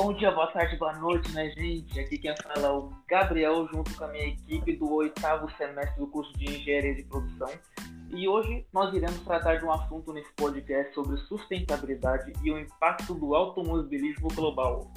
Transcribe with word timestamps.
Bom 0.00 0.12
dia, 0.12 0.30
boa 0.30 0.46
tarde, 0.46 0.76
boa 0.76 0.92
noite, 0.92 1.28
né, 1.32 1.50
gente? 1.50 1.98
Aqui 1.98 2.18
quem 2.18 2.32
fala 2.36 2.68
é 2.68 2.70
o 2.70 2.92
Gabriel, 3.08 3.66
junto 3.66 3.92
com 3.96 4.04
a 4.04 4.06
minha 4.06 4.28
equipe 4.28 4.76
do 4.76 4.88
oitavo 4.92 5.50
semestre 5.56 5.98
do 5.98 6.06
curso 6.06 6.32
de 6.38 6.44
Engenharia 6.44 6.94
de 6.94 7.02
Produção. 7.02 7.50
E 8.10 8.28
hoje 8.28 8.64
nós 8.72 8.94
iremos 8.94 9.20
tratar 9.22 9.56
de 9.56 9.64
um 9.64 9.72
assunto 9.72 10.12
nesse 10.12 10.32
podcast 10.34 10.94
sobre 10.94 11.16
sustentabilidade 11.22 12.32
e 12.44 12.52
o 12.52 12.60
impacto 12.60 13.12
do 13.12 13.34
automobilismo 13.34 14.28
global. 14.28 14.88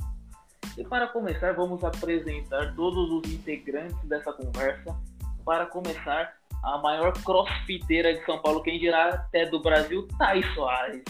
E 0.77 0.83
para 0.83 1.07
começar, 1.07 1.53
vamos 1.53 1.83
apresentar 1.83 2.75
todos 2.75 3.09
os 3.09 3.33
integrantes 3.33 3.97
dessa 4.03 4.31
conversa. 4.31 4.95
Para 5.43 5.65
começar, 5.65 6.31
a 6.63 6.77
maior 6.77 7.11
crossfiteira 7.23 8.13
de 8.13 8.23
São 8.23 8.39
Paulo, 8.39 8.61
quem 8.61 8.79
dirá 8.79 9.09
até 9.09 9.47
do 9.47 9.59
Brasil, 9.63 10.07
Thais 10.19 10.45
Soares. 10.53 11.03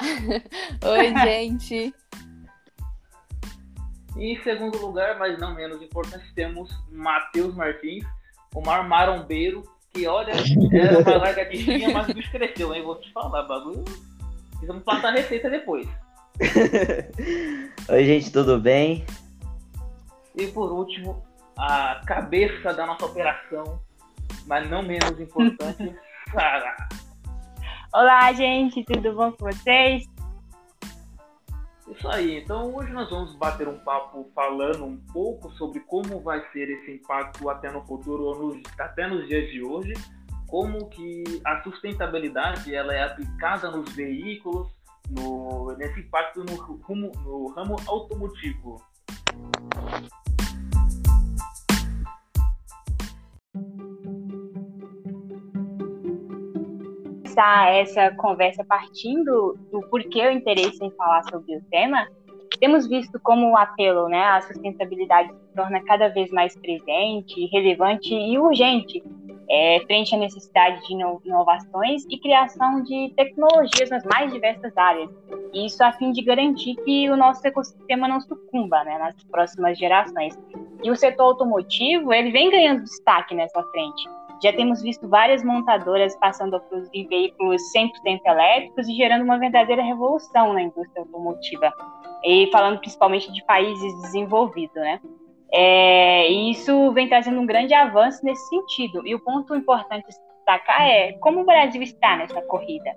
Oi, 0.82 1.14
gente. 1.24 1.94
E 4.16 4.32
em 4.32 4.42
segundo 4.42 4.78
lugar, 4.78 5.18
mas 5.18 5.38
não 5.38 5.54
menos 5.54 5.80
importante, 5.82 6.24
temos 6.34 6.70
Matheus 6.90 7.54
Martins, 7.54 8.04
o 8.54 8.60
mar 8.62 8.88
marombeiro, 8.88 9.62
que 9.92 10.06
olha, 10.06 10.32
era 10.72 10.98
uma 11.00 11.16
largadinha, 11.18 11.90
mas 11.92 12.08
o 12.08 12.14
bicho 12.14 12.30
cresceu, 12.30 12.74
hein? 12.74 12.82
Vou 12.82 12.98
te 13.00 13.12
falar, 13.12 13.42
bagulho. 13.42 13.84
Precisamos 14.50 14.82
plantar 14.84 15.08
a 15.08 15.12
receita 15.12 15.50
depois. 15.50 15.86
Oi, 17.88 18.04
gente, 18.04 18.32
tudo 18.32 18.58
bem? 18.58 19.04
E 20.34 20.46
por 20.48 20.72
último, 20.72 21.22
a 21.58 22.00
cabeça 22.06 22.72
da 22.72 22.86
nossa 22.86 23.04
operação, 23.04 23.80
mas 24.46 24.68
não 24.70 24.82
menos 24.82 25.18
importante, 25.20 25.94
Sara. 26.32 26.76
Olá, 27.92 28.32
gente, 28.32 28.82
tudo 28.84 29.14
bom 29.14 29.32
com 29.32 29.46
vocês? 29.46 30.15
Isso 31.88 32.08
aí, 32.08 32.38
então 32.38 32.74
hoje 32.74 32.92
nós 32.92 33.08
vamos 33.08 33.36
bater 33.36 33.68
um 33.68 33.78
papo 33.78 34.28
falando 34.34 34.84
um 34.84 34.96
pouco 35.12 35.50
sobre 35.52 35.80
como 35.80 36.20
vai 36.20 36.44
ser 36.50 36.68
esse 36.68 36.92
impacto 36.92 37.48
até 37.48 37.70
no 37.70 37.86
futuro, 37.86 38.24
ou 38.24 38.46
nos, 38.46 38.62
até 38.78 39.06
nos 39.06 39.26
dias 39.28 39.48
de 39.50 39.62
hoje, 39.62 39.94
como 40.48 40.88
que 40.88 41.22
a 41.44 41.62
sustentabilidade 41.62 42.74
ela 42.74 42.92
é 42.92 43.04
aplicada 43.04 43.70
nos 43.70 43.92
veículos, 43.92 44.68
no, 45.10 45.76
nesse 45.76 46.00
impacto 46.00 46.44
no, 46.44 46.56
rumo, 46.56 47.12
no 47.24 47.52
ramo 47.52 47.76
automotivo. 47.86 48.82
Começar 57.36 57.74
essa 57.74 58.10
conversa 58.16 58.64
partindo 58.64 59.58
do 59.70 59.82
porquê 59.90 60.26
o 60.26 60.30
interesse 60.30 60.82
em 60.82 60.90
falar 60.92 61.22
sobre 61.24 61.56
o 61.56 61.62
tema, 61.70 62.08
temos 62.58 62.88
visto 62.88 63.20
como 63.20 63.50
o 63.50 63.56
apelo 63.56 64.08
né, 64.08 64.24
à 64.24 64.40
sustentabilidade 64.40 65.28
se 65.28 65.54
torna 65.54 65.82
cada 65.84 66.08
vez 66.08 66.30
mais 66.30 66.56
presente, 66.56 67.46
relevante 67.52 68.14
e 68.14 68.38
urgente 68.38 69.02
é, 69.50 69.80
frente 69.86 70.14
à 70.14 70.18
necessidade 70.18 70.80
de 70.86 70.94
inovações 70.94 72.04
e 72.08 72.18
criação 72.18 72.82
de 72.82 73.12
tecnologias 73.14 73.90
nas 73.90 74.04
mais 74.04 74.32
diversas 74.32 74.76
áreas. 74.76 75.10
Isso 75.52 75.84
a 75.84 75.92
fim 75.92 76.12
de 76.12 76.22
garantir 76.22 76.74
que 76.84 77.10
o 77.10 77.16
nosso 77.16 77.46
ecossistema 77.46 78.08
não 78.08 78.20
sucumba 78.20 78.82
né, 78.84 78.98
nas 78.98 79.14
próximas 79.24 79.78
gerações. 79.78 80.36
E 80.82 80.90
o 80.90 80.96
setor 80.96 81.24
automotivo 81.24 82.12
ele 82.12 82.30
vem 82.30 82.50
ganhando 82.50 82.82
destaque 82.82 83.34
nessa 83.34 83.62
frente 83.62 84.15
já 84.42 84.52
temos 84.52 84.82
visto 84.82 85.08
várias 85.08 85.42
montadoras 85.42 86.16
passando 86.16 86.56
a 86.56 86.60
produzir 86.60 87.06
veículos 87.08 87.62
100% 87.74 88.20
elétricos 88.24 88.88
e 88.88 88.94
gerando 88.94 89.24
uma 89.24 89.38
verdadeira 89.38 89.82
revolução 89.82 90.52
na 90.52 90.62
indústria 90.62 91.02
automotiva. 91.02 91.72
E 92.24 92.48
falando 92.50 92.78
principalmente 92.78 93.32
de 93.32 93.44
países 93.44 94.02
desenvolvidos, 94.02 94.74
né? 94.74 95.00
É, 95.52 96.30
e 96.30 96.50
isso 96.50 96.92
vem 96.92 97.08
trazendo 97.08 97.40
um 97.40 97.46
grande 97.46 97.72
avanço 97.72 98.24
nesse 98.24 98.48
sentido. 98.48 99.06
E 99.06 99.14
o 99.14 99.20
ponto 99.20 99.54
importante 99.54 100.06
de 100.08 100.14
destacar 100.36 100.82
é 100.82 101.12
como 101.20 101.40
o 101.40 101.44
Brasil 101.44 101.82
está 101.82 102.16
nessa 102.16 102.42
corrida. 102.42 102.90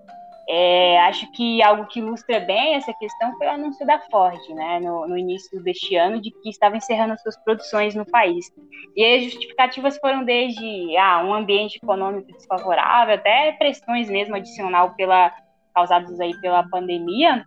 É, 0.52 1.00
acho 1.02 1.32
que 1.32 1.62
algo 1.62 1.86
que 1.86 2.00
ilustra 2.00 2.40
bem 2.40 2.74
essa 2.74 2.92
questão 2.94 3.38
foi 3.38 3.46
o 3.46 3.52
anúncio 3.52 3.86
da 3.86 4.00
Ford, 4.00 4.40
né, 4.50 4.80
no, 4.80 5.08
no, 5.08 5.16
início 5.16 5.62
deste 5.62 5.96
ano, 5.96 6.20
de 6.20 6.32
que 6.32 6.50
estava 6.50 6.76
encerrando 6.76 7.16
suas 7.22 7.38
produções 7.44 7.94
no 7.94 8.04
país. 8.04 8.48
E 8.96 9.06
as 9.06 9.26
justificativas 9.26 10.00
foram 10.00 10.26
desde 10.26 10.98
ah, 10.98 11.24
um 11.24 11.36
ambiente 11.36 11.76
econômico 11.76 12.32
desfavorável, 12.32 13.14
até 13.14 13.52
pressões 13.52 14.10
mesmo 14.10 14.36
adicional 14.36 14.96
pela, 14.96 15.32
causadas 15.72 16.20
aí 16.20 16.34
pela 16.42 16.68
pandemia. 16.68 17.46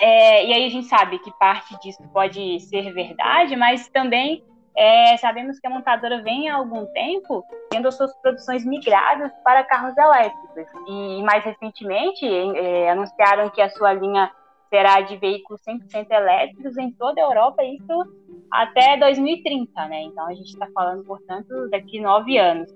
É, 0.00 0.46
e 0.46 0.54
aí 0.54 0.64
a 0.64 0.70
gente 0.70 0.86
sabe 0.86 1.18
que 1.18 1.30
parte 1.38 1.78
disso 1.80 2.02
pode 2.14 2.58
ser 2.60 2.94
verdade, 2.94 3.54
mas 3.56 3.90
também 3.90 4.42
é, 4.76 5.16
sabemos 5.16 5.58
que 5.58 5.66
a 5.66 5.70
montadora 5.70 6.22
vem 6.22 6.48
há 6.48 6.56
algum 6.56 6.84
tempo 6.86 7.44
tendo 7.70 7.90
suas 7.90 8.14
produções 8.20 8.64
migradas 8.64 9.32
para 9.42 9.64
carros 9.64 9.96
elétricos. 9.96 10.66
E 10.86 11.22
mais 11.22 11.44
recentemente 11.44 12.26
é, 12.26 12.90
anunciaram 12.90 13.48
que 13.50 13.62
a 13.62 13.70
sua 13.70 13.94
linha 13.94 14.30
será 14.68 15.00
de 15.00 15.16
veículos 15.16 15.60
100% 15.62 16.10
elétricos 16.10 16.76
em 16.76 16.90
toda 16.90 17.20
a 17.20 17.24
Europa, 17.24 17.62
isso 17.64 18.14
até 18.50 18.96
2030, 18.98 19.86
né? 19.86 20.02
Então 20.02 20.26
a 20.26 20.34
gente 20.34 20.48
está 20.48 20.66
falando, 20.74 21.04
portanto, 21.04 21.68
daqui 21.70 22.00
nove 22.00 22.36
anos. 22.36 22.74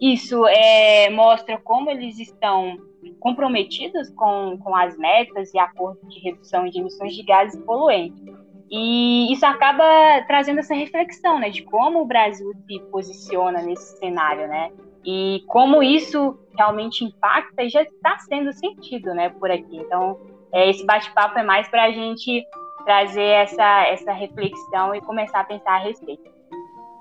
Isso 0.00 0.46
é, 0.46 1.10
mostra 1.10 1.58
como 1.58 1.90
eles 1.90 2.18
estão 2.18 2.78
comprometidos 3.18 4.10
com, 4.10 4.58
com 4.58 4.74
as 4.74 4.96
metas 4.96 5.52
e 5.52 5.58
acordos 5.58 6.08
de 6.08 6.20
redução 6.20 6.68
de 6.68 6.78
emissões 6.78 7.14
de 7.14 7.22
gases 7.22 7.60
poluentes. 7.64 8.39
E 8.70 9.32
isso 9.32 9.44
acaba 9.44 9.84
trazendo 10.28 10.60
essa 10.60 10.74
reflexão, 10.74 11.40
né, 11.40 11.50
de 11.50 11.62
como 11.64 12.00
o 12.00 12.06
Brasil 12.06 12.52
se 12.66 12.78
posiciona 12.90 13.62
nesse 13.62 13.98
cenário, 13.98 14.46
né? 14.46 14.70
E 15.04 15.42
como 15.48 15.82
isso 15.82 16.38
realmente 16.56 17.04
impacta 17.04 17.64
e 17.64 17.68
já 17.68 17.82
está 17.82 18.18
sendo 18.18 18.52
sentido, 18.52 19.12
né, 19.12 19.30
por 19.30 19.50
aqui. 19.50 19.76
Então, 19.76 20.20
é, 20.52 20.70
esse 20.70 20.84
bate-papo 20.86 21.38
é 21.38 21.42
mais 21.42 21.68
para 21.68 21.84
a 21.84 21.90
gente 21.90 22.44
trazer 22.84 23.22
essa, 23.22 23.86
essa 23.88 24.12
reflexão 24.12 24.94
e 24.94 25.00
começar 25.00 25.40
a 25.40 25.44
pensar 25.44 25.72
a 25.72 25.78
respeito. 25.78 26.30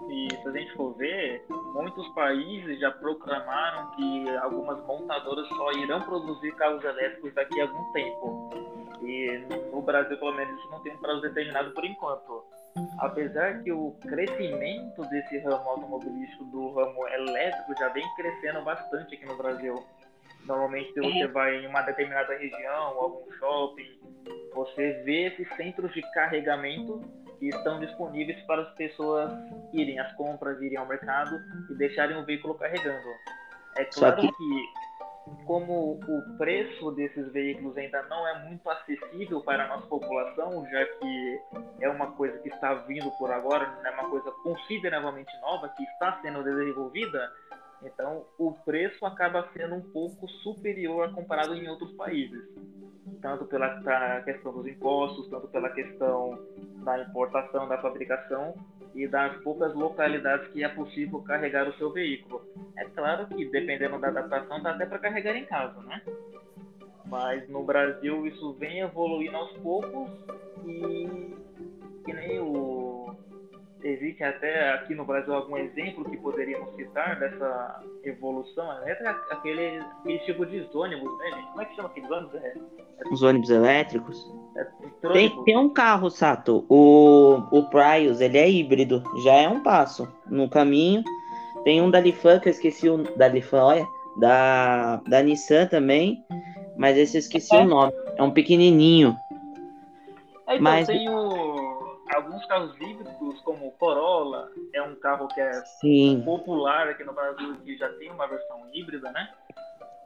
E 0.10 0.28
se 0.42 0.48
a 0.48 0.52
gente 0.52 0.74
for 0.74 0.96
ver, 0.98 1.46
muitos 1.76 2.08
países 2.10 2.80
já 2.80 2.90
proclamaram 2.90 3.92
que 3.92 4.30
algumas 4.38 4.84
montadoras 4.88 5.48
só 5.50 5.72
irão 5.74 6.02
produzir 6.02 6.52
carros 6.56 6.84
elétricos 6.84 7.34
daqui 7.36 7.62
a 7.62 7.66
algum 7.66 7.92
tempo. 7.92 8.79
E 9.02 9.46
no 9.72 9.82
Brasil, 9.82 10.18
pelo 10.18 10.34
menos, 10.34 10.60
isso 10.60 10.70
não 10.70 10.82
tem 10.84 10.94
um 10.94 10.98
prazo 10.98 11.22
determinado 11.22 11.72
por 11.72 11.86
enquanto. 11.86 12.44
Apesar 13.00 13.64
que 13.64 13.72
o 13.72 13.92
crescimento 14.02 15.02
desse 15.10 15.40
ramo 15.40 15.70
automobilístico, 15.70 16.46
do 16.46 16.74
ramo 16.74 17.08
elétrico, 17.08 17.74
já 17.78 17.90
vem 17.90 18.06
crescendo 18.16 18.62
bastante 18.64 19.16
aqui 19.16 19.26
no 19.26 19.36
Brasil. 19.36 19.84
Normalmente, 20.46 20.94
se 20.94 21.02
você 21.02 21.28
vai 21.28 21.58
em 21.58 21.68
uma 21.68 21.82
determinada 21.82 22.38
região, 22.38 23.00
algum 23.00 23.32
shopping, 23.34 24.00
você 24.54 25.02
vê 25.04 25.28
esses 25.28 25.48
centros 25.56 25.94
de 25.94 26.02
carregamento 26.14 27.02
que 27.40 27.48
estão 27.48 27.80
disponíveis 27.80 28.40
para 28.46 28.62
as 28.62 28.74
pessoas 28.76 29.32
irem 29.74 30.00
às 30.00 30.12
compras, 30.14 30.62
irem 30.62 30.78
ao 30.78 30.86
mercado 30.86 31.40
e 31.70 31.76
deixarem 31.76 32.18
o 32.18 32.26
veículo 32.26 32.56
carregando. 32.56 33.08
É 33.78 33.86
claro 33.86 34.22
que... 34.22 34.28
que 34.28 34.89
como 35.50 36.00
o 36.08 36.38
preço 36.38 36.92
desses 36.92 37.34
veículos 37.34 37.76
ainda 37.76 38.04
não 38.04 38.28
é 38.28 38.48
muito 38.48 38.70
acessível 38.70 39.42
para 39.42 39.66
a 39.66 39.68
nossa 39.68 39.88
população, 39.88 40.64
já 40.70 40.86
que 40.86 41.42
é 41.82 41.90
uma 41.90 42.12
coisa 42.12 42.38
que 42.38 42.50
está 42.50 42.76
vindo 42.76 43.10
por 43.18 43.32
agora, 43.32 43.80
é 43.84 43.90
uma 43.90 44.12
coisa 44.12 44.30
consideravelmente 44.44 45.32
nova 45.42 45.68
que 45.70 45.82
está 45.82 46.22
sendo 46.22 46.44
desenvolvida, 46.44 47.34
então 47.82 48.28
o 48.38 48.52
preço 48.64 49.04
acaba 49.08 49.50
sendo 49.58 49.74
um 49.74 49.82
pouco 49.82 50.28
superior 50.44 51.12
comparado 51.16 51.56
em 51.56 51.68
outros 51.68 51.94
países. 51.94 52.48
Tanto 53.20 53.46
pela 53.46 54.22
questão 54.22 54.54
dos 54.54 54.68
impostos, 54.68 55.28
tanto 55.30 55.48
pela 55.48 55.72
questão 55.72 56.38
da 56.84 57.02
importação, 57.02 57.68
da 57.68 57.82
fabricação 57.82 58.54
e 59.00 59.08
das 59.08 59.42
poucas 59.42 59.74
localidades 59.74 60.48
que 60.50 60.62
é 60.62 60.68
possível 60.68 61.22
carregar 61.22 61.68
o 61.70 61.74
seu 61.78 61.92
veículo. 61.92 62.42
É 62.78 62.84
claro 62.86 63.28
que, 63.28 63.46
dependendo 63.46 63.98
da 63.98 64.10
adaptação, 64.10 64.62
dá 64.62 64.72
até 64.72 64.86
para 64.86 65.00
carregar 65.00 65.36
em 65.38 65.46
casa, 65.46 65.80
né? 65.84 66.02
Mas 67.06 67.48
no 67.48 67.64
Brasil 67.64 68.28
isso 68.28 68.54
vem 68.54 68.82
evoluindo 68.82 69.38
aos 69.38 69.54
poucos 69.60 70.12
e 70.66 71.34
que 72.04 72.14
nem 72.14 72.40
o 72.40 72.69
existe 73.84 74.24
até 74.24 74.74
aqui 74.74 74.94
no 74.94 75.06
Brasil 75.06 75.34
algum 75.34 75.58
exemplo 75.58 76.10
que 76.10 76.18
poderíamos 76.18 76.74
citar 76.76 77.20
dessa 77.20 77.84
evolução 78.04 78.72
elétrica? 78.78 79.12
Aquele, 79.32 79.80
aquele 80.00 80.20
tipo 80.20 80.46
de 80.46 80.68
ônibus, 80.74 81.18
né, 81.18 81.32
gente? 81.32 81.48
Como 81.48 81.62
é 81.62 81.66
que 81.66 81.76
chama 81.76 81.90
aqueles 81.90 82.12
ônibus? 82.12 82.36
É, 82.36 82.48
é... 82.48 83.10
Os 83.12 83.24
ônibus 83.24 83.50
elétricos? 83.50 84.32
É, 84.56 84.68
tem, 85.14 85.44
tem 85.44 85.58
um 85.58 85.70
carro, 85.70 86.10
Sato. 86.10 86.66
O, 86.70 87.42
o 87.52 87.70
Prius, 87.70 88.22
ele 88.22 88.38
é 88.38 88.50
híbrido. 88.50 89.04
Já 89.24 89.34
é 89.34 89.48
um 89.48 89.62
passo 89.62 90.08
no 90.28 90.50
caminho. 90.50 91.04
Tem 91.64 91.82
um 91.82 91.90
da 91.90 92.00
Lifan, 92.00 92.40
que 92.40 92.50
eu 92.50 92.52
esqueci 92.52 92.90
o 92.90 93.04
da 93.18 93.28
Lifan, 93.28 93.64
olha. 93.64 93.88
Da, 94.18 94.98
da 95.08 95.22
Nissan 95.22 95.68
também. 95.68 96.24
Mas 96.78 96.98
esse 96.98 97.18
eu 97.18 97.20
esqueci 97.20 97.56
é. 97.56 97.60
o 97.60 97.66
nome. 97.66 97.94
É 98.18 98.24
um 98.24 98.32
pequenininho. 98.32 99.16
É, 100.48 100.56
então, 100.56 100.64
mas... 100.64 100.88
tem 100.88 101.08
o 101.08 101.29
alguns 102.40 102.46
carros 102.46 102.76
híbridos, 102.80 103.42
como 103.42 103.68
o 103.68 103.72
Corolla, 103.72 104.50
é 104.74 104.82
um 104.82 104.96
carro 104.96 105.28
que 105.28 105.40
é 105.40 105.52
Sim. 105.82 106.22
popular 106.26 106.88
aqui 106.88 107.04
no 107.04 107.14
Brasil, 107.14 107.56
que 107.64 107.78
já 107.78 107.90
tem 107.94 108.10
uma 108.12 108.28
versão 108.28 108.62
híbrida, 108.74 109.12
né? 109.12 109.30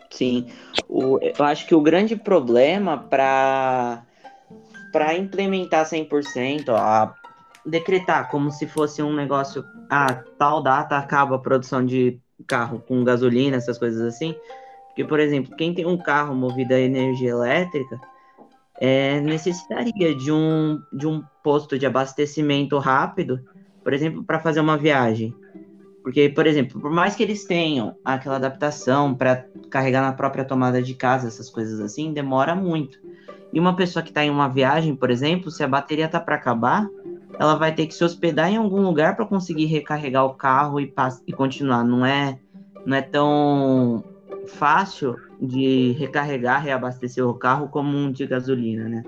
Sim. 0.10 0.48
O, 0.88 1.20
eu 1.22 1.46
acho 1.46 1.68
que 1.68 1.76
o 1.76 1.82
grande 1.82 2.16
problema 2.16 2.98
para 2.98 4.04
para 4.92 5.16
implementar 5.16 5.88
100%, 5.88 6.70
a 6.70 7.16
decretar 7.66 8.30
como 8.30 8.52
se 8.52 8.68
fosse 8.68 9.02
um 9.02 9.12
negócio, 9.12 9.66
ah, 9.90 10.24
tal 10.38 10.62
data 10.62 10.96
acaba 10.96 11.36
a 11.36 11.40
produção 11.40 11.84
de 11.84 12.22
carro 12.46 12.80
com 12.88 13.04
gasolina, 13.04 13.58
essas 13.58 13.80
coisas 13.80 14.02
assim. 14.02 14.36
Porque, 14.90 15.04
por 15.04 15.20
exemplo, 15.20 15.56
quem 15.56 15.74
tem 15.74 15.88
um 15.88 15.98
carro 15.98 16.36
movido 16.36 16.76
a 16.76 16.80
energia 16.80 17.32
elétrica 17.32 18.00
é, 18.80 19.20
necessitaria 19.22 20.16
de 20.16 20.32
um, 20.32 20.82
de 20.92 21.08
um 21.08 21.24
posto 21.44 21.78
de 21.78 21.86
abastecimento 21.86 22.78
rápido, 22.78 23.40
por 23.84 23.94
exemplo, 23.94 24.24
para 24.24 24.40
fazer 24.40 24.60
uma 24.60 24.78
viagem. 24.78 25.34
Porque, 26.02 26.28
por 26.30 26.46
exemplo, 26.46 26.82
por 26.82 26.92
mais 26.92 27.16
que 27.16 27.24
eles 27.24 27.46
tenham 27.46 27.96
aquela 28.04 28.36
adaptação 28.36 29.16
para 29.16 29.46
carregar 29.70 30.02
na 30.02 30.12
própria 30.12 30.44
tomada 30.44 30.82
de 30.82 30.94
casa, 30.94 31.28
essas 31.28 31.50
coisas 31.50 31.80
assim, 31.80 32.12
demora 32.12 32.54
muito. 32.54 33.00
E 33.54 33.60
uma 33.60 33.76
pessoa 33.76 34.04
que 34.04 34.10
está 34.10 34.24
em 34.24 34.30
uma 34.30 34.50
viagem, 34.50 34.96
por 34.96 35.10
exemplo, 35.10 35.50
se 35.50 35.64
a 35.64 35.68
bateria 35.68 36.10
tá 36.10 36.20
para 36.20 36.36
acabar, 36.36 36.90
ela 37.40 37.56
vai 37.56 37.74
ter 37.74 37.88
que 37.88 37.94
se 37.94 38.04
hospedar 38.04 38.52
em 38.52 38.58
algum 38.58 38.82
lugar 38.82 39.16
para 39.16 39.26
conseguir 39.26 39.66
recarregar 39.66 40.26
o 40.26 40.34
carro 40.34 40.80
e, 40.80 40.94
e 41.26 41.32
continuar. 41.32 41.84
Não 41.84 42.06
é, 42.06 42.38
não 42.86 42.98
é 42.98 43.02
tão 43.02 44.04
fácil 44.48 45.16
de 45.44 45.92
recarregar, 46.00 46.64
reabastecer 46.64 47.28
o 47.28 47.34
carro 47.34 47.68
como 47.68 47.98
um 47.98 48.10
de 48.12 48.26
gasolina, 48.26 48.88
né? 48.88 49.04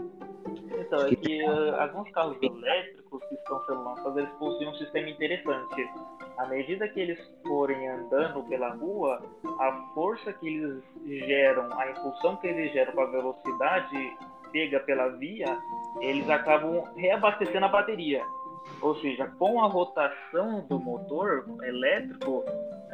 Então, 0.77 1.07
é 1.07 1.15
que 1.15 1.43
uh, 1.43 1.75
alguns 1.79 2.11
carros 2.11 2.37
elétricos 2.41 3.23
que 3.29 3.35
estão 3.35 3.63
sendo 3.65 3.83
lançados, 3.83 4.17
eles 4.17 4.29
possuem 4.37 4.67
um 4.67 4.75
sistema 4.75 5.09
interessante. 5.09 5.89
À 6.37 6.45
medida 6.47 6.87
que 6.89 6.99
eles 6.99 7.19
forem 7.47 7.87
andando 7.87 8.43
pela 8.43 8.73
rua, 8.73 9.23
a 9.59 9.71
força 9.93 10.33
que 10.33 10.47
eles 10.47 10.83
geram, 11.25 11.69
a 11.79 11.91
impulsão 11.91 12.35
que 12.37 12.47
eles 12.47 12.73
geram 12.73 12.91
com 12.91 13.01
a 13.01 13.05
velocidade 13.05 14.17
pega 14.51 14.81
pela 14.81 15.07
via, 15.09 15.57
eles 16.01 16.29
acabam 16.29 16.83
reabastecendo 16.97 17.65
a 17.65 17.69
bateria. 17.69 18.21
Ou 18.81 18.95
seja, 18.95 19.27
com 19.39 19.61
a 19.61 19.67
rotação 19.67 20.65
do 20.67 20.79
motor 20.79 21.45
elétrico, 21.63 22.43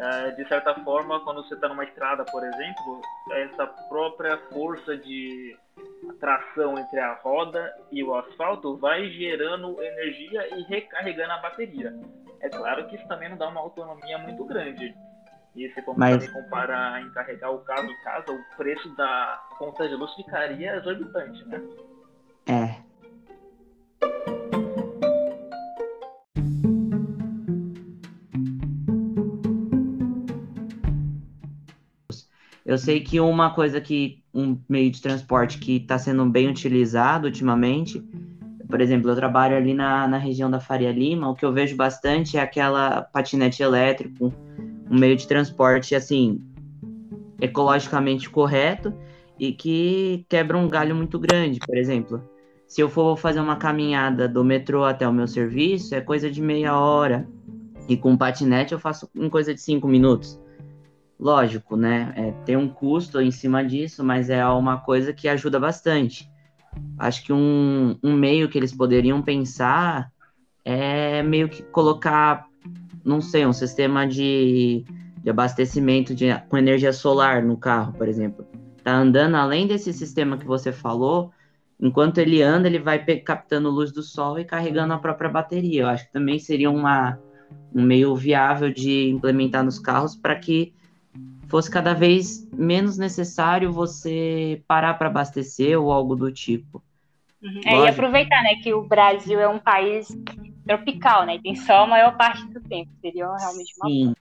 é, 0.01 0.31
de 0.31 0.47
certa 0.47 0.73
forma, 0.83 1.19
quando 1.19 1.43
você 1.43 1.53
está 1.53 1.69
numa 1.69 1.83
estrada, 1.83 2.25
por 2.25 2.43
exemplo, 2.43 3.01
essa 3.33 3.67
própria 3.87 4.35
força 4.51 4.97
de 4.97 5.55
tração 6.19 6.75
entre 6.79 6.99
a 6.99 7.13
roda 7.13 7.71
e 7.91 8.03
o 8.03 8.15
asfalto 8.15 8.77
vai 8.77 9.07
gerando 9.09 9.79
energia 9.79 10.57
e 10.57 10.63
recarregando 10.63 11.33
a 11.33 11.37
bateria. 11.37 11.93
É 12.39 12.49
claro 12.49 12.87
que 12.87 12.95
isso 12.95 13.07
também 13.07 13.29
não 13.29 13.37
dá 13.37 13.47
uma 13.49 13.61
autonomia 13.61 14.17
muito 14.17 14.43
grande. 14.43 14.91
E 15.55 15.69
se 15.69 15.81
for 15.83 15.95
Mas... 15.95 16.27
comparar 16.31 16.99
em 17.03 17.11
carregar 17.11 17.51
o 17.51 17.59
carro 17.59 17.85
em 17.85 18.03
casa, 18.03 18.31
o 18.31 18.57
preço 18.57 18.89
da 18.95 19.39
conta 19.59 19.87
de 19.87 19.93
luz 19.93 20.11
ficaria 20.15 20.77
exorbitante, 20.77 21.47
né? 21.47 21.61
Eu 32.71 32.77
sei 32.77 33.01
que 33.01 33.19
uma 33.19 33.53
coisa 33.53 33.81
que 33.81 34.23
um 34.33 34.57
meio 34.69 34.89
de 34.89 35.01
transporte 35.01 35.57
que 35.57 35.75
está 35.75 35.99
sendo 35.99 36.25
bem 36.25 36.47
utilizado 36.47 37.27
ultimamente, 37.27 38.01
por 38.69 38.79
exemplo, 38.79 39.11
eu 39.11 39.15
trabalho 39.17 39.57
ali 39.57 39.73
na, 39.73 40.07
na 40.07 40.17
região 40.17 40.49
da 40.49 40.57
Faria 40.57 40.89
Lima, 40.89 41.29
o 41.29 41.35
que 41.35 41.43
eu 41.43 41.51
vejo 41.51 41.75
bastante 41.75 42.37
é 42.37 42.39
aquela 42.39 43.01
patinete 43.01 43.61
elétrico, 43.61 44.33
um 44.89 44.97
meio 44.97 45.17
de 45.17 45.27
transporte 45.27 45.93
assim 45.95 46.39
ecologicamente 47.41 48.29
correto 48.29 48.93
e 49.37 49.51
que 49.51 50.25
quebra 50.29 50.57
um 50.57 50.69
galho 50.69 50.95
muito 50.95 51.19
grande, 51.19 51.59
por 51.59 51.75
exemplo. 51.75 52.23
Se 52.69 52.79
eu 52.79 52.87
for 52.87 53.17
fazer 53.17 53.41
uma 53.41 53.57
caminhada 53.57 54.29
do 54.29 54.45
metrô 54.45 54.85
até 54.85 55.05
o 55.05 55.11
meu 55.11 55.27
serviço, 55.27 55.93
é 55.93 55.99
coisa 55.99 56.31
de 56.31 56.41
meia 56.41 56.79
hora. 56.79 57.27
E 57.89 57.97
com 57.97 58.15
patinete 58.15 58.71
eu 58.71 58.79
faço 58.79 59.09
em 59.13 59.29
coisa 59.29 59.53
de 59.53 59.59
cinco 59.59 59.89
minutos. 59.89 60.39
Lógico, 61.21 61.77
né? 61.77 62.11
É, 62.15 62.31
tem 62.45 62.57
um 62.57 62.67
custo 62.67 63.21
em 63.21 63.29
cima 63.29 63.63
disso, 63.63 64.03
mas 64.03 64.27
é 64.27 64.43
uma 64.47 64.79
coisa 64.79 65.13
que 65.13 65.27
ajuda 65.27 65.59
bastante. 65.59 66.27
Acho 66.97 67.23
que 67.23 67.31
um, 67.31 67.95
um 68.01 68.13
meio 68.13 68.49
que 68.49 68.57
eles 68.57 68.73
poderiam 68.73 69.21
pensar 69.21 70.11
é 70.65 71.21
meio 71.21 71.47
que 71.47 71.61
colocar, 71.61 72.47
não 73.05 73.21
sei, 73.21 73.45
um 73.45 73.53
sistema 73.53 74.07
de, 74.07 74.83
de 75.21 75.29
abastecimento 75.29 76.15
de, 76.15 76.33
com 76.49 76.57
energia 76.57 76.91
solar 76.91 77.43
no 77.43 77.55
carro, 77.55 77.93
por 77.93 78.07
exemplo. 78.07 78.43
Tá 78.83 78.91
andando 78.91 79.35
além 79.35 79.67
desse 79.67 79.93
sistema 79.93 80.39
que 80.39 80.47
você 80.47 80.71
falou, 80.71 81.31
enquanto 81.79 82.17
ele 82.17 82.41
anda, 82.41 82.67
ele 82.67 82.79
vai 82.79 82.97
captando 83.19 83.69
luz 83.69 83.91
do 83.91 84.01
sol 84.01 84.39
e 84.39 84.45
carregando 84.45 84.93
a 84.95 84.97
própria 84.97 85.29
bateria. 85.29 85.83
Eu 85.83 85.87
acho 85.87 86.07
que 86.07 86.13
também 86.13 86.39
seria 86.39 86.71
uma, 86.71 87.19
um 87.71 87.83
meio 87.83 88.15
viável 88.15 88.73
de 88.73 89.07
implementar 89.09 89.63
nos 89.63 89.77
carros 89.77 90.15
para 90.15 90.35
que 90.35 90.73
fosse 91.51 91.69
cada 91.69 91.93
vez 91.93 92.47
menos 92.53 92.97
necessário 92.97 93.73
você 93.73 94.63
parar 94.65 94.93
para 94.93 95.07
abastecer 95.07 95.77
ou 95.77 95.91
algo 95.91 96.15
do 96.15 96.31
tipo. 96.31 96.81
Uhum. 97.43 97.61
É, 97.65 97.85
e 97.85 97.87
aproveitar, 97.89 98.41
né, 98.41 98.55
que 98.63 98.73
o 98.73 98.83
Brasil 98.83 99.39
é 99.39 99.47
um 99.47 99.59
país 99.59 100.07
tropical, 100.65 101.25
né, 101.25 101.39
tem 101.43 101.55
sol 101.55 101.83
a 101.83 101.87
maior 101.87 102.15
parte 102.15 102.47
do 102.47 102.61
tempo, 102.61 102.89
seria 103.01 103.25
realmente 103.35 103.73
uma 103.77 103.89
Sim. 103.89 104.13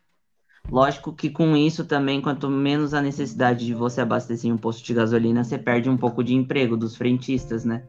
Lógico 0.68 1.12
que 1.12 1.30
com 1.30 1.56
isso 1.56 1.84
também, 1.84 2.20
quanto 2.20 2.48
menos 2.48 2.94
a 2.94 3.00
necessidade 3.00 3.64
de 3.64 3.74
você 3.74 4.00
abastecer 4.00 4.52
um 4.52 4.58
posto 4.58 4.84
de 4.84 4.94
gasolina, 4.94 5.44
você 5.44 5.58
perde 5.58 5.88
um 5.88 5.96
pouco 5.96 6.22
de 6.22 6.34
emprego 6.34 6.76
dos 6.76 6.96
frentistas, 6.96 7.64
né? 7.64 7.84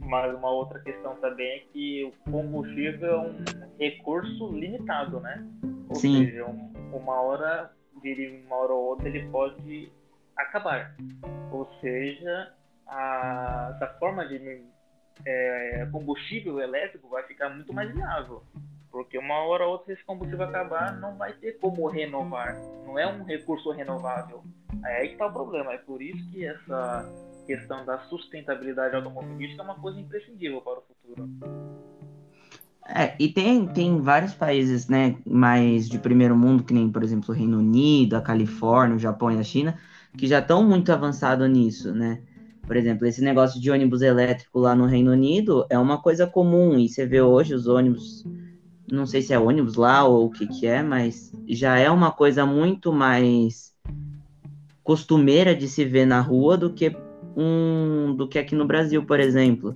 Mas 0.00 0.34
uma 0.34 0.50
outra 0.50 0.80
questão 0.80 1.16
também 1.16 1.58
é 1.58 1.58
que 1.72 2.04
o 2.04 2.30
combustível 2.30 3.12
é 3.12 3.18
um 3.18 3.44
recurso 3.78 4.52
limitado, 4.52 5.20
né? 5.20 5.46
Ou 5.88 5.94
Sim. 5.96 6.24
seja, 6.24 6.44
uma 6.92 7.20
hora, 7.20 7.70
de 8.02 8.42
uma 8.46 8.56
hora 8.56 8.72
ou 8.72 8.88
outra, 8.90 9.08
ele 9.08 9.28
pode 9.28 9.92
acabar. 10.36 10.94
Ou 11.52 11.68
seja, 11.80 12.52
a, 12.86 13.72
essa 13.76 13.86
forma 13.98 14.26
de 14.26 14.62
é, 15.24 15.88
combustível 15.90 16.60
elétrico 16.60 17.08
vai 17.08 17.22
ficar 17.24 17.48
muito 17.48 17.72
mais 17.72 17.92
viável. 17.92 18.42
Porque 18.90 19.16
uma 19.16 19.44
hora 19.44 19.64
ou 19.64 19.72
outra, 19.72 19.92
esse 19.92 20.04
combustível 20.04 20.46
acabar, 20.46 20.98
não 20.98 21.16
vai 21.16 21.32
ter 21.34 21.58
como 21.58 21.86
renovar. 21.86 22.56
Não 22.84 22.98
é 22.98 23.06
um 23.06 23.22
recurso 23.22 23.70
renovável. 23.70 24.42
É 24.84 25.00
aí 25.00 25.08
que 25.08 25.12
está 25.14 25.26
o 25.26 25.32
problema. 25.32 25.72
É 25.72 25.78
por 25.78 26.02
isso 26.02 26.28
que 26.32 26.44
essa 26.44 27.08
questão 27.50 27.84
da 27.84 27.98
sustentabilidade 28.08 28.94
automobilística 28.94 29.60
é 29.60 29.64
uma 29.64 29.74
coisa 29.74 29.98
imprescindível 29.98 30.60
para 30.60 30.78
o 30.78 30.82
futuro. 30.82 31.28
É, 32.86 33.16
e 33.18 33.28
tem, 33.28 33.66
tem 33.66 34.00
vários 34.00 34.34
países, 34.34 34.88
né, 34.88 35.16
mais 35.26 35.88
de 35.88 35.98
primeiro 35.98 36.36
mundo, 36.36 36.62
que 36.62 36.72
nem, 36.72 36.88
por 36.88 37.02
exemplo, 37.02 37.34
o 37.34 37.36
Reino 37.36 37.58
Unido, 37.58 38.14
a 38.14 38.20
Califórnia, 38.20 38.96
o 38.96 39.00
Japão 39.00 39.32
e 39.32 39.38
a 39.38 39.42
China, 39.42 39.76
que 40.16 40.28
já 40.28 40.38
estão 40.38 40.62
muito 40.64 40.92
avançados 40.92 41.48
nisso, 41.50 41.92
né? 41.92 42.22
Por 42.66 42.76
exemplo, 42.76 43.04
esse 43.04 43.20
negócio 43.20 43.60
de 43.60 43.68
ônibus 43.68 44.00
elétrico 44.00 44.60
lá 44.60 44.76
no 44.76 44.86
Reino 44.86 45.10
Unido 45.10 45.66
é 45.68 45.78
uma 45.78 46.00
coisa 46.00 46.26
comum, 46.26 46.78
e 46.78 46.88
você 46.88 47.04
vê 47.04 47.20
hoje 47.20 47.52
os 47.52 47.66
ônibus, 47.66 48.24
não 48.90 49.06
sei 49.06 49.22
se 49.22 49.32
é 49.32 49.38
ônibus 49.38 49.74
lá 49.74 50.04
ou 50.04 50.26
o 50.26 50.30
que 50.30 50.46
que 50.46 50.66
é, 50.68 50.82
mas 50.82 51.32
já 51.48 51.78
é 51.78 51.90
uma 51.90 52.12
coisa 52.12 52.46
muito 52.46 52.92
mais 52.92 53.74
costumeira 54.84 55.54
de 55.54 55.68
se 55.68 55.84
ver 55.84 56.06
na 56.06 56.20
rua 56.20 56.56
do 56.56 56.72
que 56.72 56.90
um 57.40 58.14
do 58.14 58.28
que 58.28 58.38
aqui 58.38 58.54
no 58.54 58.66
Brasil, 58.66 59.04
por 59.04 59.18
exemplo 59.18 59.74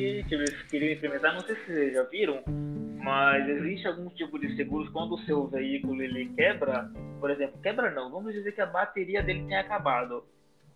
que, 0.00 0.24
que 0.24 0.34
eles 0.34 0.62
queriam 0.62 0.92
implementar, 0.94 1.34
não 1.34 1.42
sei 1.42 1.54
se 1.56 1.66
vocês 1.66 1.92
já 1.92 2.02
viram, 2.04 2.42
mas 3.02 3.46
existe 3.46 3.86
algum 3.86 4.08
tipo 4.10 4.38
de 4.38 4.56
seguros 4.56 4.88
quando 4.88 5.14
o 5.14 5.18
seu 5.24 5.46
veículo 5.46 6.02
ele 6.02 6.32
quebra, 6.34 6.90
por 7.20 7.30
exemplo, 7.30 7.60
quebra 7.62 7.90
não, 7.90 8.10
vamos 8.10 8.32
dizer 8.32 8.52
que 8.52 8.62
a 8.62 8.66
bateria 8.66 9.22
dele 9.22 9.44
tenha 9.46 9.60
acabado. 9.60 10.24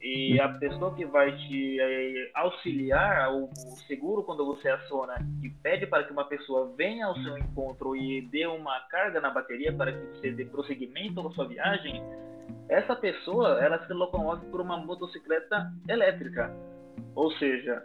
E 0.02 0.38
a 0.38 0.50
pessoa 0.50 0.94
que 0.94 1.06
vai 1.06 1.34
te 1.34 1.80
eh, 1.80 2.30
auxiliar, 2.34 3.32
o 3.32 3.48
seguro, 3.88 4.22
quando 4.22 4.44
você 4.44 4.68
aciona 4.68 5.14
e 5.42 5.48
pede 5.48 5.86
para 5.86 6.04
que 6.04 6.12
uma 6.12 6.26
pessoa 6.26 6.74
venha 6.76 7.06
ao 7.06 7.16
seu 7.22 7.38
encontro 7.38 7.96
e 7.96 8.20
dê 8.20 8.46
uma 8.46 8.78
carga 8.90 9.18
na 9.18 9.30
bateria 9.30 9.72
para 9.72 9.92
que 9.92 9.98
você 10.08 10.30
dê 10.30 10.44
prosseguimento 10.44 11.22
na 11.22 11.30
sua 11.30 11.48
viagem, 11.48 12.02
essa 12.68 12.96
pessoa 12.96 13.62
ela 13.62 13.84
se 13.86 13.92
locomove 13.92 14.46
por 14.46 14.60
uma 14.60 14.76
motocicleta 14.76 15.72
elétrica. 15.88 16.54
Ou 17.14 17.30
seja, 17.32 17.84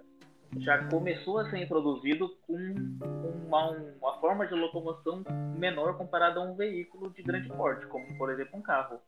já 0.57 0.83
começou 0.89 1.39
a 1.39 1.49
ser 1.49 1.59
introduzido 1.59 2.29
com 2.47 2.55
uma, 3.47 3.69
uma 3.69 4.19
forma 4.19 4.47
de 4.47 4.55
locomoção 4.55 5.23
menor 5.57 5.97
comparada 5.97 6.39
a 6.39 6.43
um 6.43 6.55
veículo 6.55 7.11
de 7.11 7.21
grande 7.21 7.49
porte, 7.49 7.85
como 7.87 8.17
por 8.17 8.31
exemplo 8.31 8.57
um 8.57 8.61
carro. 8.61 8.99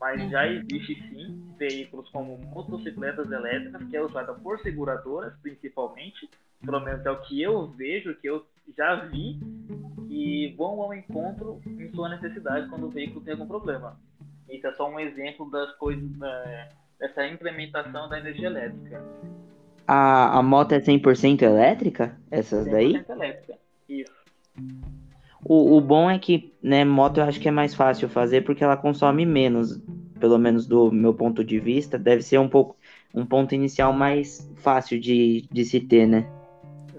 mas 0.00 0.30
já 0.30 0.46
existe 0.48 0.94
sim 1.08 1.54
veículos 1.58 2.08
como 2.10 2.38
motocicletas 2.38 3.30
elétricas, 3.30 3.88
que 3.88 3.96
é 3.96 4.02
usada 4.02 4.32
por 4.34 4.58
seguradoras, 4.60 5.34
principalmente, 5.42 6.28
pelo 6.64 6.80
menos 6.80 7.04
é 7.04 7.10
o 7.10 7.20
que 7.22 7.40
eu 7.40 7.68
vejo, 7.68 8.16
que 8.16 8.28
eu 8.28 8.44
já 8.76 8.96
vi, 9.06 9.38
que 10.08 10.54
vão 10.56 10.82
ao 10.82 10.94
encontro 10.94 11.60
em 11.66 11.90
sua 11.92 12.08
necessidade 12.08 12.68
quando 12.68 12.86
o 12.86 12.90
veículo 12.90 13.20
tem 13.20 13.34
algum 13.34 13.46
problema. 13.46 13.96
Isso 14.50 14.66
é 14.66 14.72
só 14.72 14.88
um 14.90 14.98
exemplo 14.98 15.50
das 15.50 15.72
coisas, 15.76 16.10
né, 16.18 16.68
dessa 16.98 17.26
implementação 17.26 18.08
da 18.08 18.18
energia 18.18 18.46
elétrica. 18.46 19.02
A, 19.86 20.38
a 20.38 20.42
moto 20.42 20.72
é 20.72 20.80
100% 20.80 21.42
elétrica? 21.42 22.16
Essas 22.30 22.66
100% 22.66 22.70
daí? 22.70 22.92
100% 22.92 23.10
elétrica, 23.10 23.58
isso. 23.88 24.12
O, 25.44 25.76
o 25.76 25.80
bom 25.80 26.10
é 26.10 26.18
que, 26.18 26.52
né, 26.62 26.84
moto 26.84 27.18
eu 27.18 27.24
acho 27.24 27.40
que 27.40 27.48
é 27.48 27.52
mais 27.52 27.74
fácil 27.74 28.08
fazer 28.08 28.42
porque 28.42 28.62
ela 28.62 28.76
consome 28.76 29.24
menos, 29.24 29.80
pelo 30.18 30.38
menos 30.38 30.66
do 30.66 30.92
meu 30.92 31.14
ponto 31.14 31.42
de 31.42 31.58
vista, 31.58 31.98
deve 31.98 32.22
ser 32.22 32.38
um 32.38 32.48
pouco 32.48 32.76
um 33.14 33.24
ponto 33.24 33.54
inicial 33.54 33.92
mais 33.92 34.48
fácil 34.56 35.00
de, 35.00 35.48
de 35.50 35.64
se 35.64 35.80
ter, 35.80 36.06
né? 36.06 36.28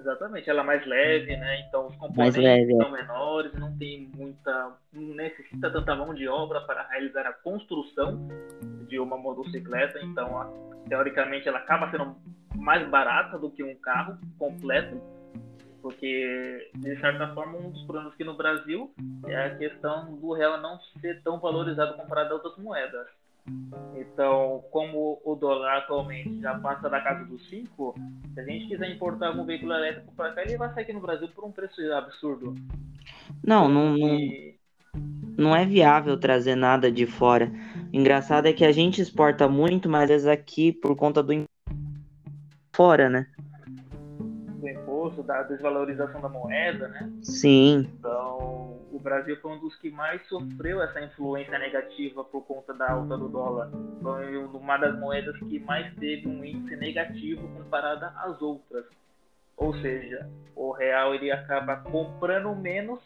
Exatamente, 0.01 0.50
ela 0.50 0.62
é 0.62 0.65
mais 0.65 0.86
leve, 0.86 1.38
né? 1.38 1.60
Então 1.67 1.88
os 1.88 1.96
componentes 1.96 2.41
leve, 2.41 2.75
são 2.75 2.88
é. 2.88 3.01
menores, 3.01 3.53
não 3.53 3.77
tem 3.77 4.10
muita. 4.15 4.75
não 4.91 5.15
necessita 5.15 5.70
tanta 5.72 5.96
mão 5.96 6.13
de 6.13 6.27
obra 6.27 6.60
para 6.62 6.88
realizar 6.88 7.27
a 7.27 7.34
construção 7.34 8.27
de 8.88 9.00
uma 9.00 9.15
motocicleta, 9.15 10.00
então 10.03 10.81
teoricamente 10.89 11.48
ela 11.48 11.60
acaba 11.60 11.91
sendo 11.91 12.15
mais 12.55 12.88
barata 12.89 13.38
do 13.38 13.51
que 13.51 13.63
um 13.63 13.75
carro 13.75 14.17
completo 14.38 15.00
porque 15.81 16.70
de 16.75 17.00
certa 17.00 17.34
forma 17.34 17.58
um 17.58 17.72
dos 17.72 17.84
problemas 17.84 18.13
aqui 18.13 18.24
no 18.24 18.36
Brasil 18.36 18.93
é 19.27 19.46
a 19.46 19.55
questão 19.55 20.15
do 20.15 20.31
real 20.34 20.62
não 20.62 20.79
ser 21.00 21.22
tão 21.24 21.39
valorizado 21.39 21.96
comparado 21.96 22.31
a 22.31 22.34
outras 22.36 22.58
moedas. 22.58 23.08
Então, 23.95 24.63
como 24.71 25.21
o 25.24 25.36
dólar 25.36 25.79
atualmente 25.79 26.41
já 26.41 26.57
passa 26.60 26.89
da 26.89 27.01
casa 27.01 27.25
dos 27.25 27.48
5, 27.50 27.95
se 28.33 28.39
a 28.39 28.43
gente 28.43 28.67
quiser 28.67 28.91
importar 28.91 29.27
algum 29.27 29.45
veículo 29.45 29.74
elétrico 29.74 30.13
para 30.15 30.33
cá, 30.33 30.41
ele 30.41 30.57
vai 30.57 30.74
sair 30.74 30.83
aqui 30.83 30.93
no 30.93 31.01
Brasil 31.01 31.27
por 31.29 31.45
um 31.45 31.51
preço 31.51 31.81
absurdo. 31.93 32.55
Não, 33.45 33.67
não, 33.67 33.98
não, 33.98 34.19
não 35.38 35.55
é 35.55 35.65
viável 35.65 36.19
trazer 36.19 36.55
nada 36.55 36.91
de 36.91 37.05
fora. 37.05 37.51
Engraçado 37.91 38.48
é 38.48 38.53
que 38.53 38.65
a 38.65 38.71
gente 38.71 39.01
exporta 39.01 39.48
muito, 39.48 39.89
mas 39.89 40.27
aqui 40.27 40.71
por 40.71 40.95
conta 40.95 41.24
do 41.24 41.43
fora, 42.74 43.10
né? 43.10 43.27
imposto, 45.01 45.24
da 45.24 45.43
desvalorização 45.43 46.21
da 46.21 46.29
moeda, 46.29 46.88
né? 46.89 47.12
Sim. 47.21 47.89
Então, 48.00 48.50
Brasil 49.01 49.38
foi 49.41 49.51
um 49.51 49.60
dos 49.60 49.75
que 49.77 49.89
mais 49.89 50.25
sofreu 50.27 50.81
essa 50.81 51.01
influência 51.01 51.58
negativa 51.58 52.24
por 52.24 52.46
conta 52.46 52.74
da 52.74 52.91
alta 52.91 53.17
do 53.17 53.27
dólar. 53.27 53.70
Foi 54.01 54.38
uma 54.38 54.77
das 54.77 54.98
moedas 55.00 55.38
que 55.39 55.60
mais 55.60 55.93
teve 55.96 56.27
um 56.27 56.43
índice 56.43 56.75
negativo 56.75 57.48
comparada 57.50 58.08
às 58.17 58.41
outras. 58.41 58.86
Ou 59.58 59.74
seja, 59.79 60.29
o 60.55 60.72
real 60.72 61.13
ele 61.13 61.31
acaba 61.31 61.77
comprando 61.77 62.55
menos 62.55 63.00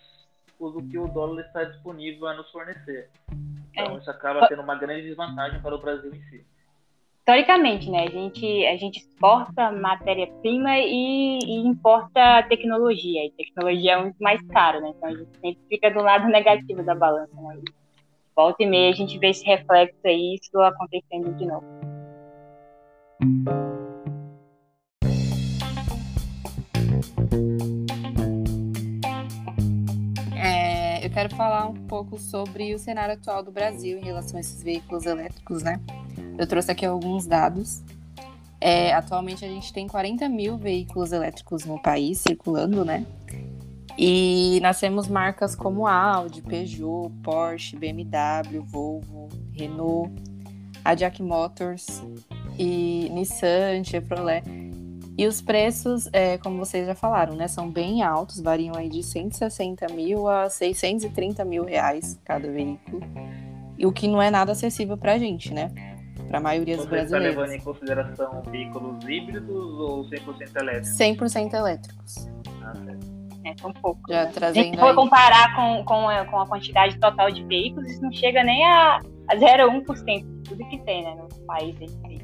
do 0.60 0.82
que 0.90 0.98
o 0.98 1.08
dólar 1.08 1.42
está 1.42 1.64
disponível 1.64 2.28
a 2.28 2.34
nos 2.34 2.50
fornecer. 2.52 3.10
Então, 3.72 3.96
é. 3.96 4.00
isso 4.00 4.10
acaba 4.10 4.48
sendo 4.48 4.62
uma 4.62 4.76
grande 4.76 5.04
desvantagem 5.04 5.62
para 5.62 5.76
o 5.76 5.82
Brasil 5.82 6.14
em 6.14 6.22
si 6.30 6.46
historicamente, 7.26 7.90
né? 7.90 8.04
A 8.04 8.10
gente, 8.12 8.66
a 8.68 8.78
gente 8.78 9.00
exporta 9.00 9.72
matéria-prima 9.72 10.78
e, 10.78 11.40
e, 11.40 11.68
importa 11.68 12.44
tecnologia. 12.44 13.26
E 13.26 13.32
tecnologia 13.32 13.94
é 13.94 14.02
muito 14.02 14.18
mais 14.20 14.40
caro, 14.50 14.80
né? 14.80 14.94
Então 14.96 15.10
a 15.10 15.12
gente 15.12 15.32
sempre 15.42 15.60
fica 15.68 15.90
do 15.90 16.02
lado 16.02 16.28
negativo 16.28 16.84
da 16.84 16.94
balança. 16.94 17.34
Né? 17.34 17.62
Volta 18.36 18.62
e 18.62 18.68
meia 18.68 18.92
a 18.92 18.96
gente 18.96 19.18
vê 19.18 19.30
esse 19.30 19.44
reflexo 19.44 19.98
aí, 20.06 20.36
isso 20.36 20.62
acontecendo 20.62 21.34
de 21.36 21.46
novo. 21.48 21.66
É, 30.38 31.04
eu 31.04 31.10
quero 31.10 31.36
falar 31.36 31.66
um 31.70 31.88
pouco 31.88 32.20
sobre 32.20 32.76
o 32.76 32.78
cenário 32.78 33.16
atual 33.16 33.42
do 33.42 33.52
Brasil 33.52 33.98
em 33.98 34.04
relação 34.04 34.38
a 34.38 34.42
esses 34.42 34.62
veículos 34.62 35.08
elétricos, 35.08 35.64
né? 35.64 35.80
Eu 36.38 36.48
trouxe 36.48 36.72
aqui 36.72 36.86
alguns 36.86 37.26
dados. 37.26 37.84
É, 38.60 38.94
atualmente 38.94 39.46
a 39.46 39.48
gente 39.48 39.72
tem 39.72 39.88
40 39.88 40.28
mil 40.30 40.58
veículos 40.58 41.12
elétricos 41.12 41.66
no 41.66 41.82
país 41.82 42.20
circulando, 42.20 42.84
né? 42.84 43.06
E 43.98 44.60
nós 44.62 44.80
temos 44.80 45.08
marcas 45.08 45.56
como 45.56 45.88
Audi, 45.88 46.42
Peugeot, 46.42 47.10
Porsche, 47.24 47.78
BMW, 47.78 48.62
Volvo, 48.66 49.30
Renault, 49.54 50.12
a 50.84 50.94
Jack 50.94 51.24
Motors 51.24 52.04
e 52.60 53.10
Nissan, 53.12 53.84
Chevrolet. 53.84 54.44
E 55.18 55.26
os 55.26 55.42
preços, 55.42 56.10
é, 56.12 56.38
como 56.38 56.58
vocês 56.58 56.86
já 56.86 56.94
falaram, 56.94 57.36
né, 57.36 57.48
são 57.48 57.72
bem 57.72 58.04
altos, 58.04 58.42
variam 58.42 58.76
aí 58.76 58.90
de 58.90 59.02
160 59.02 59.88
mil 59.94 60.28
a 60.28 60.50
630 60.50 61.46
mil 61.46 61.64
reais 61.64 62.20
cada 62.26 62.52
veículo. 62.52 63.00
E 63.78 63.86
o 63.86 63.94
que 63.94 64.10
não 64.10 64.22
é 64.22 64.30
nada 64.30 64.52
acessível 64.52 64.98
para 64.98 65.14
a 65.14 65.18
gente, 65.18 65.54
né? 65.54 65.95
Para 66.36 66.40
a 66.40 66.42
maioria 66.42 66.78
dos 66.78 66.86
brasileiros. 66.86 67.36
Você 67.36 67.42
está 67.42 67.42
levando 67.42 67.54
em 67.54 67.64
consideração 67.64 68.42
veículos 68.52 69.04
híbridos 69.08 69.80
ou 69.80 70.04
100% 70.06 70.56
elétricos? 70.56 70.98
100% 70.98 71.54
elétricos. 71.54 72.28
Ah, 72.62 72.74
É, 73.46 73.56
são 73.62 73.72
poucos. 73.74 74.04
Já 74.10 74.26
né? 74.26 74.32
trazendo 74.34 74.72
Se 74.72 74.78
for 74.78 74.90
aí... 74.90 74.96
comparar 74.96 75.56
com, 75.56 75.86
com, 75.86 76.10
a, 76.10 76.26
com 76.26 76.40
a 76.40 76.48
quantidade 76.48 77.00
total 77.00 77.32
de 77.32 77.44
veículos, 77.46 77.90
isso 77.90 78.02
não 78.02 78.12
chega 78.12 78.44
nem 78.44 78.66
a, 78.66 79.00
a 79.30 79.36
0,1% 79.36 80.26
de 80.26 80.50
tudo 80.50 80.68
que 80.68 80.80
tem 80.80 81.04
né, 81.04 81.16
no 81.16 81.46
país. 81.46 81.76
Aí. 82.06 82.20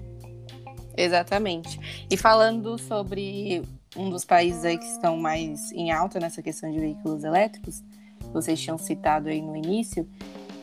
Exatamente. 0.98 2.06
E 2.10 2.18
falando 2.18 2.77
sobre 2.77 3.62
um 3.96 4.10
dos 4.10 4.25
países 4.25 4.65
aí 4.65 4.77
que 4.77 4.86
estão 4.86 5.15
mais 5.18 5.72
em 5.72 5.91
alta 5.91 6.20
nessa 6.20 6.41
questão 6.41 6.72
de 6.72 6.80
veículos 6.80 7.24
elétricos, 7.24 7.84
vocês 8.34 8.60
tinham 8.60 8.77
citado 8.77 9.30
aí 9.30 9.41
no 9.41 9.56
início, 9.56 10.08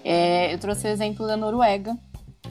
é, 0.05 0.53
eu 0.53 0.59
trouxe 0.59 0.87
o 0.87 0.91
exemplo 0.91 1.27
da 1.27 1.37
Noruega, 1.37 1.97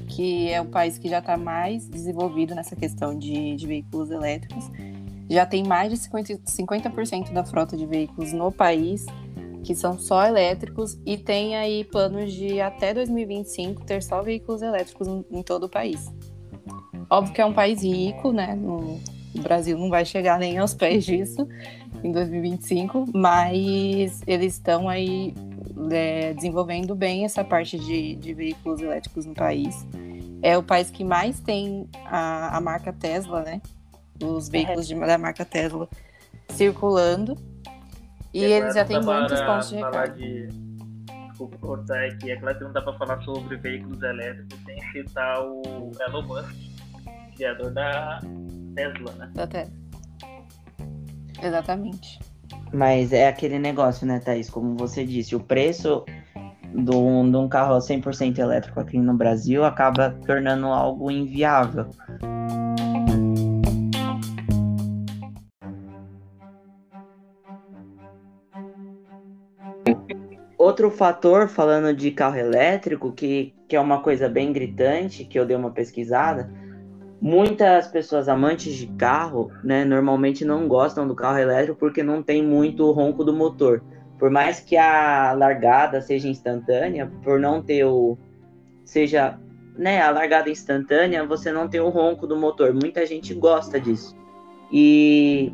que 0.08 0.50
é 0.50 0.62
o 0.62 0.66
país 0.66 0.98
que 0.98 1.10
já 1.10 1.20
está 1.20 1.38
mais 1.38 1.88
desenvolvido 1.88 2.56
nessa 2.56 2.76
questão 2.76 3.18
de, 3.18 3.56
de 3.56 3.68
veículos 3.68 4.12
elétricos. 4.12 4.70
Já 5.30 5.46
tem 5.46 5.64
mais 5.64 5.92
de 5.92 5.98
50%, 5.98 6.42
50 6.46 7.34
da 7.34 7.44
frota 7.44 7.76
de 7.76 7.86
veículos 7.86 8.32
no 8.32 8.52
país 8.52 9.06
que 9.64 9.76
são 9.76 10.00
só 10.00 10.26
elétricos 10.26 10.98
e 11.06 11.18
tem 11.18 11.58
aí 11.58 11.84
planos 11.84 12.32
de 12.32 12.62
até 12.62 12.94
2025 12.94 13.84
ter 13.86 14.02
só 14.02 14.22
veículos 14.22 14.62
elétricos 14.62 15.08
em 15.30 15.44
todo 15.44 15.66
o 15.66 15.70
país. 15.70 16.10
Óbvio 17.10 17.34
que 17.34 17.42
é 17.42 17.46
um 17.46 17.54
país 17.54 17.84
rico, 17.84 18.32
né? 18.32 18.56
No, 18.56 18.98
o 19.36 19.42
Brasil 19.42 19.78
não 19.78 19.90
vai 19.90 20.06
chegar 20.06 20.40
nem 20.40 20.58
aos 20.58 20.74
pés 20.74 21.06
disso 21.06 21.48
em 22.02 22.12
2025, 22.14 23.06
mas 23.14 24.22
eles 24.26 24.54
estão 24.54 24.88
aí 24.88 25.34
é, 25.92 26.34
desenvolvendo 26.34 26.96
bem 26.96 27.26
essa 27.26 27.44
parte 27.44 27.78
de, 27.78 28.16
de, 28.16 28.34
veículos 28.34 28.82
elétricos 28.82 29.26
no 29.26 29.34
país. 29.34 29.86
É 30.42 30.58
o 30.58 30.64
país 30.64 30.90
que 30.90 31.04
mais 31.04 31.40
tem 31.40 31.90
a, 32.06 32.58
a 32.58 32.62
marca 32.62 32.94
Tesla, 32.94 33.44
né? 33.44 33.62
Os 34.24 34.50
veículos 34.50 34.88
de, 34.88 34.96
da 34.96 35.18
marca 35.18 35.46
Tesla 35.46 35.88
circulando. 36.50 37.38
E, 38.34 38.42
e 38.42 38.44
eles 38.44 38.76
já 38.76 38.86
têm 38.86 39.02
muitos 39.02 39.40
pontos 39.42 39.70
de 39.70 39.76
recarga. 39.76 40.14
De... 40.14 40.48
Desculpa 41.30 41.58
cortar 41.60 42.04
aqui, 42.06 42.32
é 42.32 42.36
claro 42.38 42.58
que 42.58 42.64
não 42.64 42.74
dá 42.74 42.82
para 42.82 42.98
falar 42.98 43.22
sobre 43.22 43.58
veículos 43.58 44.02
elétricos 44.02 44.60
sem 44.66 44.92
citar 44.92 45.40
o 45.44 45.92
Elon 46.08 46.24
Musk, 46.24 46.56
criador 47.36 47.72
da 47.72 48.20
Tesla, 48.76 49.12
né? 49.14 49.32
Da 49.36 49.46
Tesla. 49.46 49.74
Exatamente. 51.44 52.20
Mas 52.74 53.14
é 53.14 53.28
aquele 53.28 53.60
negócio, 53.60 54.06
né, 54.06 54.20
Thaís? 54.20 54.50
Como 54.50 54.76
você 54.76 55.06
disse, 55.06 55.36
o 55.36 55.40
preço 55.40 56.04
de 56.74 56.96
um, 56.96 57.30
de 57.30 57.38
um 57.38 57.48
carro 57.48 57.78
100% 57.78 58.38
elétrico 58.38 58.80
aqui 58.80 59.00
no 59.00 59.14
Brasil 59.14 59.64
acaba 59.64 60.12
tornando 60.26 60.68
algo 60.68 61.10
inviável. 61.10 61.88
Outro 70.58 70.92
fator, 70.92 71.48
falando 71.48 71.96
de 71.96 72.12
carro 72.12 72.36
elétrico, 72.36 73.12
que, 73.12 73.54
que 73.68 73.76
é 73.76 73.80
uma 73.80 74.02
coisa 74.02 74.28
bem 74.28 74.52
gritante, 74.52 75.24
que 75.24 75.40
eu 75.40 75.46
dei 75.46 75.56
uma 75.56 75.72
pesquisada, 75.72 76.52
muitas 77.22 77.88
pessoas 77.88 78.30
amantes 78.30 78.76
de 78.76 78.88
carro, 78.88 79.52
né, 79.64 79.84
normalmente 79.84 80.46
não 80.46 80.68
gostam 80.68 81.08
do 81.08 81.16
carro 81.16 81.40
elétrico 81.40 81.80
porque 81.80 82.04
não 82.04 82.22
tem 82.22 82.44
muito 82.44 82.92
ronco 82.92 83.24
do 83.24 83.34
motor. 83.34 83.84
Por 84.20 84.30
mais 84.30 84.60
que 84.60 84.76
a 84.76 85.34
largada 85.34 86.02
seja 86.02 86.28
instantânea, 86.28 87.12
por 87.24 87.40
não 87.40 87.62
ter 87.62 87.86
o 87.86 88.18
seja, 88.84 89.38
né, 89.78 90.02
a 90.02 90.10
largada 90.10 90.50
instantânea, 90.50 91.26
você 91.26 91.52
não 91.52 91.68
tem 91.68 91.82
o 91.82 91.90
ronco 91.90 92.26
do 92.26 92.38
motor. 92.38 92.74
Muita 92.74 93.06
gente 93.06 93.34
gosta 93.34 93.80
disso. 93.80 94.16
E 94.72 95.52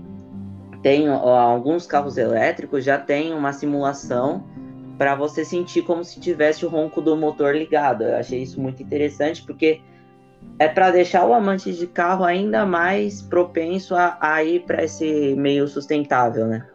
tem 0.81 1.09
ó, 1.09 1.37
alguns 1.37 1.87
carros 1.87 2.17
elétricos 2.17 2.83
já 2.83 2.97
tem 2.97 3.33
uma 3.33 3.51
simulação 3.51 4.45
para 4.97 5.15
você 5.15 5.43
sentir 5.43 5.81
como 5.81 6.03
se 6.03 6.19
tivesse 6.19 6.65
o 6.65 6.69
ronco 6.69 7.01
do 7.01 7.17
motor 7.17 7.55
ligado. 7.55 8.03
Eu 8.03 8.15
achei 8.15 8.41
isso 8.41 8.61
muito 8.61 8.83
interessante 8.83 9.43
porque 9.43 9.81
é 10.59 10.67
para 10.67 10.91
deixar 10.91 11.25
o 11.25 11.33
amante 11.33 11.73
de 11.73 11.87
carro 11.87 12.23
ainda 12.23 12.65
mais 12.65 13.21
propenso 13.21 13.95
a, 13.95 14.17
a 14.19 14.43
ir 14.43 14.61
para 14.65 14.83
esse 14.83 15.35
meio 15.35 15.67
sustentável, 15.67 16.47
né? 16.47 16.65